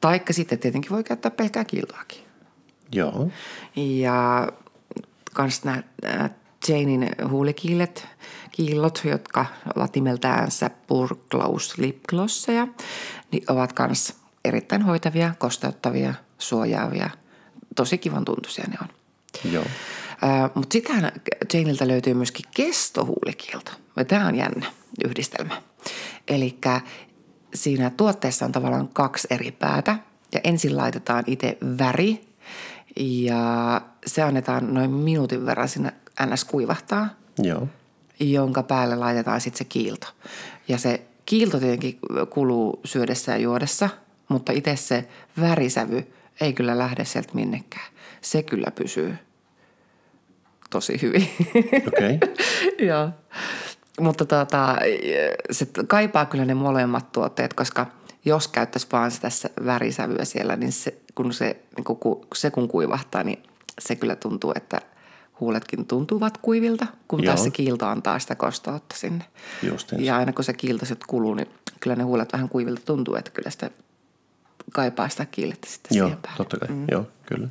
Taikka 0.00 0.32
sitten 0.32 0.58
tietenkin 0.58 0.90
voi 0.90 1.04
käyttää 1.04 1.30
pelkkää 1.30 1.64
kiiltoakin. 1.64 2.18
joo, 2.92 3.28
Ja 3.76 4.48
kans 5.32 5.64
nämä 5.64 5.82
Janein 6.68 7.08
huulikiilet, 7.30 8.06
kiillot, 8.52 9.02
jotka 9.04 9.46
ovat 9.76 9.94
nimeltäänsä 9.94 10.70
Purklaus 10.86 11.78
lipglosseja, 11.78 12.68
niin 13.32 13.44
ovat 13.48 13.72
kans 13.72 14.14
erittäin 14.44 14.82
hoitavia, 14.82 15.34
kosteuttavia, 15.38 16.14
suojaavia. 16.38 17.10
Tosi 17.76 17.98
kivan 17.98 18.24
tuntuisia 18.24 18.64
ne 18.68 18.76
on. 18.82 18.88
joo. 19.52 19.64
Mutta 20.54 20.72
sittenhän 20.72 21.12
Janeilta 21.52 21.88
löytyy 21.88 22.14
myöskin 22.14 22.44
kestohuulikiilto. 22.54 23.72
Tämä 24.08 24.26
on 24.26 24.34
jännä 24.34 24.66
yhdistelmä. 25.04 25.62
Eli 26.28 26.58
siinä 27.54 27.90
tuotteessa 27.90 28.44
on 28.44 28.52
tavallaan 28.52 28.88
kaksi 28.88 29.28
eri 29.30 29.50
päätä. 29.50 29.98
Ja 30.32 30.40
ensin 30.44 30.76
laitetaan 30.76 31.24
itse 31.26 31.58
väri 31.78 32.28
ja 32.96 33.80
se 34.06 34.22
annetaan 34.22 34.74
noin 34.74 34.90
minuutin 34.90 35.46
verran 35.46 35.68
sinne 35.68 35.92
ns. 36.26 36.44
kuivahtaa, 36.44 37.08
Joo, 37.42 37.68
jonka 38.20 38.62
päälle 38.62 38.96
laitetaan 38.96 39.40
sitten 39.40 39.58
se 39.58 39.64
kiilto. 39.64 40.06
Ja 40.68 40.78
se 40.78 41.06
kiilto 41.26 41.58
tietenkin 41.58 41.98
kuluu 42.30 42.80
syödessä 42.84 43.32
ja 43.32 43.38
juodessa, 43.38 43.88
mutta 44.28 44.52
itse 44.52 44.76
se 44.76 45.08
värisävy 45.40 46.12
ei 46.40 46.52
kyllä 46.52 46.78
lähde 46.78 47.04
sieltä 47.04 47.30
minnekään. 47.34 47.86
Se 48.20 48.42
kyllä 48.42 48.70
pysyy 48.70 49.14
tosi 50.70 51.02
hyvin. 51.02 51.28
Okei. 51.88 52.14
Okay. 52.16 52.34
Joo. 52.88 53.10
Mutta 54.00 54.24
tota, 54.24 54.76
se 55.50 55.66
kaipaa 55.88 56.26
kyllä 56.26 56.44
ne 56.44 56.54
molemmat 56.54 57.12
tuotteet, 57.12 57.54
koska 57.54 57.86
jos 58.24 58.48
käyttäisi 58.48 58.86
vaan 58.92 59.10
sitä 59.10 59.28
värisävyä 59.64 60.24
siellä, 60.24 60.56
niin 60.56 60.72
se, 60.72 60.98
kun 61.14 61.32
se, 61.32 61.62
niin 61.76 61.84
kun, 61.84 62.26
se 62.34 62.50
kun 62.50 62.68
kuivahtaa, 62.68 63.22
niin 63.22 63.42
se 63.80 63.96
kyllä 63.96 64.16
tuntuu, 64.16 64.52
että 64.56 64.80
huuletkin 65.40 65.86
tuntuvat 65.86 66.38
kuivilta, 66.38 66.86
kun 67.08 67.24
Joo. 67.24 67.34
tässä 67.34 67.50
kiilto 67.50 67.86
antaa 67.86 68.18
sitä 68.18 68.34
kostoutta 68.34 68.96
sinne. 68.96 69.24
Justiinsa. 69.62 70.06
Ja 70.06 70.16
aina 70.16 70.32
kun 70.32 70.44
se 70.44 70.52
kiilto 70.52 70.84
sitten 70.86 71.08
kuluu, 71.08 71.34
niin 71.34 71.48
kyllä 71.80 71.96
ne 71.96 72.02
huulet 72.02 72.32
vähän 72.32 72.48
kuivilta 72.48 72.82
tuntuu, 72.84 73.14
että 73.14 73.30
kyllä 73.30 73.50
sitä 73.50 73.70
kaipaa 74.72 75.08
sitä 75.08 75.24
kiilettä 75.26 75.68
sitten 75.68 75.96
Joo, 75.98 76.06
siihen 76.06 76.22
päälle. 76.22 76.36
totta 76.36 76.56
kai. 76.56 76.68
Mm. 76.68 76.86
Joo, 76.90 77.06
kyllä. 77.26 77.48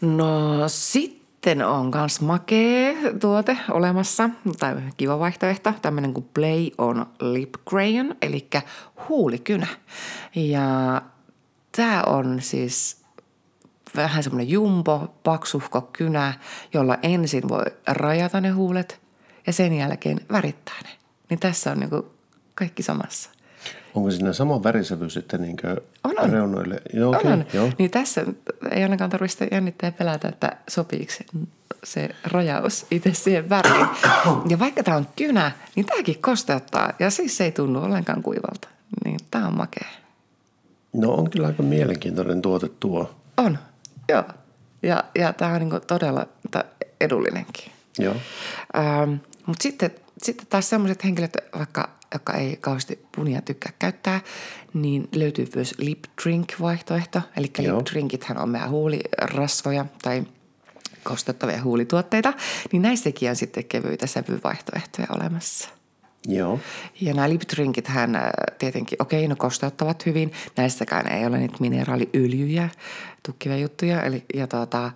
No 0.00 0.64
sitten 0.68 1.66
on 1.66 1.90
myös 1.94 2.20
makea 2.20 2.92
tuote 3.20 3.58
olemassa, 3.70 4.30
tai 4.58 4.74
kiva 4.96 5.18
vaihtoehto, 5.18 5.72
tämmöinen 5.82 6.14
kuin 6.14 6.28
Play 6.34 6.70
on 6.78 7.06
Lip 7.20 7.54
Crayon, 7.68 8.16
eli 8.22 8.48
huulikynä. 9.08 9.66
Ja 10.34 11.02
tämä 11.76 12.02
on 12.02 12.38
siis 12.42 13.02
vähän 13.96 14.22
semmoinen 14.22 14.48
jumbo, 14.48 15.14
paksuhko 15.24 15.82
kynä, 15.92 16.34
jolla 16.74 16.98
ensin 17.02 17.48
voi 17.48 17.64
rajata 17.86 18.40
ne 18.40 18.50
huulet 18.50 19.00
ja 19.46 19.52
sen 19.52 19.72
jälkeen 19.72 20.20
värittää 20.32 20.76
ne. 20.84 20.90
Niin 21.30 21.40
tässä 21.40 21.70
on 21.72 21.80
niinku 21.80 22.10
kaikki 22.54 22.82
samassa. 22.82 23.30
Onko 23.96 24.10
siinä 24.10 24.32
sama 24.32 24.62
värisävy 24.62 25.10
sitten 25.10 25.42
niin 25.42 25.56
on, 26.04 26.14
on. 26.18 26.30
reunoille? 26.30 26.82
Joo, 26.92 27.10
on, 27.10 27.16
okay, 27.16 27.32
on. 27.32 27.44
joo. 27.52 27.70
Niin 27.78 27.90
tässä 27.90 28.24
ei 28.70 28.82
ainakaan 28.82 29.10
tarvitse 29.10 29.48
jännittää 29.52 29.88
ja 29.88 29.92
pelätä, 29.92 30.28
että 30.28 30.56
sopiiko 30.68 31.12
se, 31.12 31.24
se 31.84 32.08
rajaus 32.24 32.86
itse 32.90 33.14
siihen 33.14 33.48
väriin. 33.48 33.86
Ja 34.48 34.58
vaikka 34.58 34.82
tämä 34.82 34.96
on 34.96 35.06
kynä, 35.16 35.52
niin 35.74 35.86
tämäkin 35.86 36.22
kosteuttaa 36.22 36.92
ja 36.98 37.10
siis 37.10 37.36
se 37.36 37.44
ei 37.44 37.52
tunnu 37.52 37.82
ollenkaan 37.82 38.22
kuivalta. 38.22 38.68
Niin 39.04 39.18
tämä 39.30 39.46
on 39.46 39.56
makea. 39.56 39.88
No 40.92 41.12
on 41.12 41.30
kyllä 41.30 41.46
aika 41.46 41.62
mielenkiintoinen 41.62 42.42
tuote 42.42 42.68
tuo. 42.80 43.14
On, 43.36 43.58
joo. 44.08 44.24
Ja, 44.82 45.04
ja 45.18 45.32
tämä 45.32 45.54
on 45.54 45.60
niin 45.60 45.80
todella 45.86 46.26
edullinenkin. 47.00 47.72
Joo. 47.98 48.14
Ähm, 48.76 49.12
Mutta 49.46 49.62
sitten, 49.62 49.90
sitten 50.22 50.46
taas 50.46 50.70
sellaiset 50.70 51.04
henkilöt, 51.04 51.36
vaikka 51.58 51.96
joka 52.14 52.32
ei 52.32 52.56
kauheasti 52.56 53.06
punia 53.16 53.42
tykkää 53.42 53.72
käyttää, 53.78 54.20
niin 54.74 55.08
löytyy 55.14 55.46
myös 55.54 55.74
lip 55.78 56.04
drink 56.22 56.52
vaihtoehto. 56.60 57.20
Eli 57.36 57.52
lip 57.58 57.86
drinkithän 57.92 58.38
on 58.38 58.48
meidän 58.48 58.70
huulirasvoja 58.70 59.86
tai 60.02 60.24
kostettavia 61.04 61.62
huulituotteita, 61.62 62.32
niin 62.72 62.82
näissäkin 62.82 63.30
on 63.30 63.36
sitten 63.36 63.64
kevyitä 63.64 64.06
sävyvaihtoehtoja 64.06 65.06
olemassa. 65.10 65.68
Joo. 66.28 66.60
Ja 67.00 67.14
nämä 67.14 67.28
lip 67.28 67.42
drinkithän 67.54 68.18
tietenkin, 68.58 69.02
okei, 69.02 69.20
okay, 69.20 69.28
no 69.28 69.36
kosteuttavat 69.36 70.06
hyvin. 70.06 70.32
Näissäkään 70.56 71.12
ei 71.12 71.26
ole 71.26 71.38
niitä 71.38 71.56
mineraaliöljyjä, 71.60 72.68
tukkivia 73.22 73.58
juttuja. 73.58 74.02
Eli, 74.02 74.24
ja 74.34 74.46
tuota, 74.46 74.90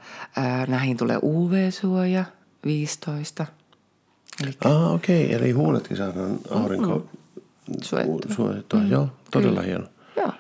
näihin 0.69 0.97
tulee 0.97 1.19
UV-suoja 1.23 2.25
15– 2.65 3.47
Eli... 4.43 4.53
Ah, 4.65 4.93
okei. 4.95 5.25
Okay. 5.25 5.37
Eli 5.37 5.51
huuletkin 5.51 5.97
saadaan 5.97 6.39
aurinko 6.51 7.09
mm. 7.69 7.75
suojattua. 7.83 8.35
suojattua. 8.35 8.81
Mm. 8.81 8.91
Joo, 8.91 9.09
todella 9.31 9.61
Kyllä. 9.61 9.67
hieno. 9.67 9.87
Joo. 10.17 10.33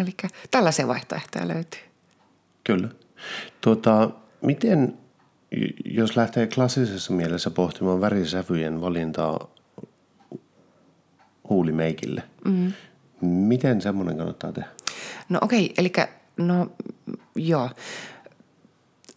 Eli 0.00 0.14
tällaisia 0.50 0.88
vaihtoehtoja 0.88 1.48
löytyy. 1.48 1.80
Kyllä. 2.64 2.88
Tuota, 3.60 4.10
miten, 4.42 4.98
jos 5.84 6.16
lähtee 6.16 6.46
klassisessa 6.46 7.12
mielessä 7.12 7.50
pohtimaan 7.50 8.00
värisävyjen 8.00 8.80
valintaa 8.80 9.48
huulimeikille, 11.48 12.22
mm. 12.44 12.72
miten 13.20 13.80
semmoinen 13.80 14.16
kannattaa 14.16 14.52
tehdä? 14.52 14.68
No 15.28 15.38
okei, 15.42 15.64
okay, 15.64 15.74
eli 15.78 15.92
no 16.36 16.70
joo. 17.36 17.70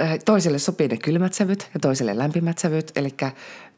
Äh, 0.01 0.19
toiselle 0.25 0.59
sopii 0.59 0.87
ne 0.87 0.97
kylmät 0.97 1.33
sävyt 1.33 1.69
ja 1.73 1.79
toiselle 1.79 2.17
lämpimät 2.17 2.57
sävyt. 2.57 2.91
Eli 2.95 3.09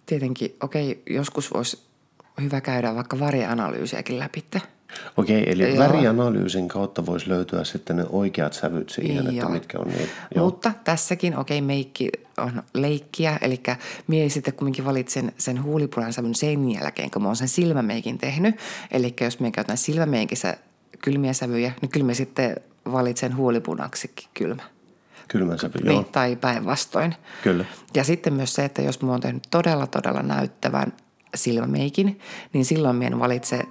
tietenkin, 0.06 0.56
okei, 0.62 0.91
okay, 0.91 1.15
joskus 1.15 1.53
voisi 1.53 1.80
hyvä 2.41 2.62
käydä 2.62 2.95
vaikka 2.95 3.19
varianalyysiäkin 3.19 4.19
läpi. 4.19 4.43
Okei, 5.17 5.51
eli 5.51 5.63
Joo. 5.63 5.77
värianalyysin 5.77 6.67
kautta 6.67 7.06
voisi 7.06 7.30
löytyä 7.30 7.63
sitten 7.63 7.95
ne 7.95 8.06
oikeat 8.10 8.53
sävyt 8.53 8.89
siihen, 8.89 9.25
Joo. 9.25 9.34
että 9.34 9.49
mitkä 9.49 9.80
on 9.80 9.88
niin. 9.88 10.10
Joo. 10.36 10.45
Mutta 10.45 10.71
tässäkin, 10.84 11.38
okei, 11.38 11.62
meikki 11.62 12.10
on 12.38 12.63
leikkiä, 12.73 13.38
eli 13.41 13.63
mie 14.08 14.30
sitten 14.30 14.53
kumminkin 14.53 14.86
valitsen 14.86 15.32
sen 15.38 15.63
huulipunan 15.63 16.13
sävyn 16.13 16.36
sen 16.36 16.71
jälkeen, 16.71 17.12
kun 17.12 17.21
mä 17.21 17.27
oon 17.27 17.36
sen 17.36 17.47
silmämeikin 17.47 18.17
tehnyt. 18.17 18.56
Eli 18.91 19.15
jos 19.21 19.39
me 19.39 19.51
käytän 19.51 19.77
silmämeikissä 19.77 20.58
kylmiä 21.01 21.34
sävyjä, 21.34 21.71
niin 21.82 21.89
kyllä 21.89 22.06
me 22.06 22.13
sitten 22.13 22.56
valitsen 22.91 23.36
huulipunaksikin 23.36 24.30
kylmä. 24.34 24.63
Kylmän 25.28 25.60
sävy, 25.60 25.80
niin, 25.84 26.06
Tai 26.06 26.36
päinvastoin. 26.36 27.16
Kyllä. 27.44 27.66
Ja 27.94 28.04
sitten 28.04 28.34
myös 28.34 28.54
se, 28.54 28.66
että 28.66 28.82
jos 28.82 29.02
mä 29.02 29.12
oon 29.12 29.22
tehnyt 29.22 29.44
todella, 29.52 29.88
todella 29.88 30.22
näyttävän 30.22 30.94
silmämeikin, 31.36 32.20
niin 32.54 32.66
silloin 32.66 32.96
mä 32.96 33.04
en 33.04 33.20
valitse 33.20 33.63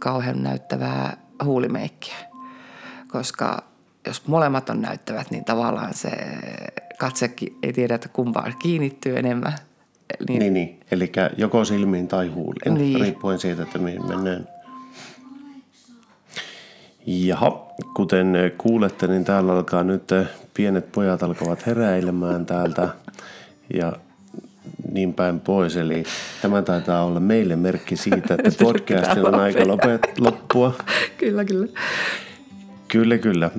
kauhean 0.00 0.42
näyttävää 0.42 1.16
huulimeikkiä. 1.44 2.16
Koska 3.08 3.62
jos 4.06 4.26
molemmat 4.26 4.70
on 4.70 4.80
näyttävät, 4.80 5.30
niin 5.30 5.44
tavallaan 5.44 5.94
se 5.94 6.10
katsekin 6.98 7.58
ei 7.62 7.72
tiedä, 7.72 7.94
että 7.94 8.08
kumpaan 8.08 8.54
kiinnittyy 8.58 9.18
enemmän. 9.18 9.52
Niin, 10.28 10.38
niin, 10.38 10.54
niin. 10.54 10.80
eli 10.90 11.12
joko 11.36 11.64
silmiin 11.64 12.08
tai 12.08 12.28
huuliin, 12.28 12.74
niin. 12.74 13.00
riippuen 13.00 13.38
siitä, 13.38 13.62
että 13.62 13.78
mihin 13.78 14.06
mennään. 14.06 14.48
Jaha, 17.06 17.66
kuten 17.96 18.34
kuulette, 18.58 19.06
niin 19.06 19.24
täällä 19.24 19.52
alkaa 19.52 19.84
nyt 19.84 20.08
pienet 20.54 20.92
pojat 20.92 21.22
alkavat 21.22 21.66
heräilemään 21.66 22.46
täältä 22.46 22.88
ja 23.74 23.92
niin 24.92 25.14
päin 25.14 25.40
pois. 25.40 25.76
Eli 25.76 26.04
tämä 26.42 26.62
taitaa 26.62 27.04
olla 27.04 27.20
meille 27.20 27.56
merkki 27.56 27.96
siitä, 27.96 28.34
että 28.34 28.50
podcastin 28.64 29.26
on 29.26 29.34
aika 29.34 29.68
lopet, 29.68 30.18
loppua. 30.18 30.74
kyllä, 31.18 31.44
kyllä. 31.44 31.66
Kyllä, 32.88 33.18
kyllä. 33.18 33.50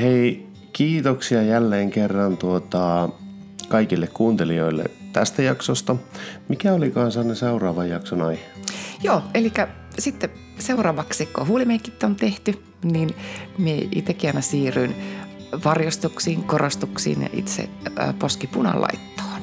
Hei, 0.00 0.46
kiitoksia 0.72 1.42
jälleen 1.42 1.90
kerran 1.90 2.36
tuota, 2.36 3.08
kaikille 3.68 4.06
kuuntelijoille 4.06 4.84
tästä 5.12 5.42
jaksosta. 5.42 5.96
Mikä 6.48 6.72
oli 6.72 6.90
kansanne 6.90 7.34
seuraavan 7.34 7.90
jakson 7.90 8.22
aihe? 8.22 8.42
Joo, 9.02 9.22
eli 9.34 9.52
sitten 9.98 10.30
seuraavaksi, 10.58 11.26
kun 11.26 11.46
huulimeikit 11.46 12.02
on 12.02 12.16
tehty, 12.16 12.62
niin 12.84 13.14
me 13.58 13.88
itsekin 13.92 14.30
aina 14.30 14.40
siirryn 14.40 14.94
varjostuksiin, 15.64 16.44
korostuksiin 16.44 17.22
ja 17.22 17.28
itse 17.32 17.68
poskipunan 18.18 18.80
laittoon. 18.82 19.42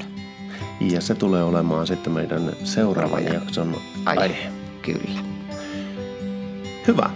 Ja 0.80 1.02
se 1.02 1.16
tulee 1.16 1.44
olemaan 1.44 1.88
sitten 1.88 2.14
meidän 2.14 2.52
seuraavan 2.64 3.24
Ravoja. 3.24 3.34
jakson 3.34 3.76
aihe. 4.06 4.22
aihe. 4.22 4.52
Kyllä. 4.82 5.20
Hyvä. 6.88 7.10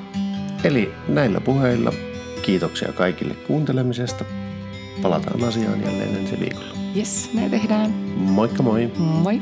Eli 0.64 0.94
näillä 1.08 1.42
puheilla 1.42 1.94
kiitoksia 2.42 2.94
kaikille 2.94 3.34
kuuntelemisesta. 3.34 4.26
Palataan 5.02 5.44
asiaan 5.44 5.82
jälleen 5.86 6.16
ensi 6.16 6.40
viikolla. 6.40 6.78
Yes, 6.96 7.30
me 7.34 7.50
tehdään. 7.50 7.92
Moikka 8.18 8.64
moi. 8.64 8.92
Moi. 8.98 9.40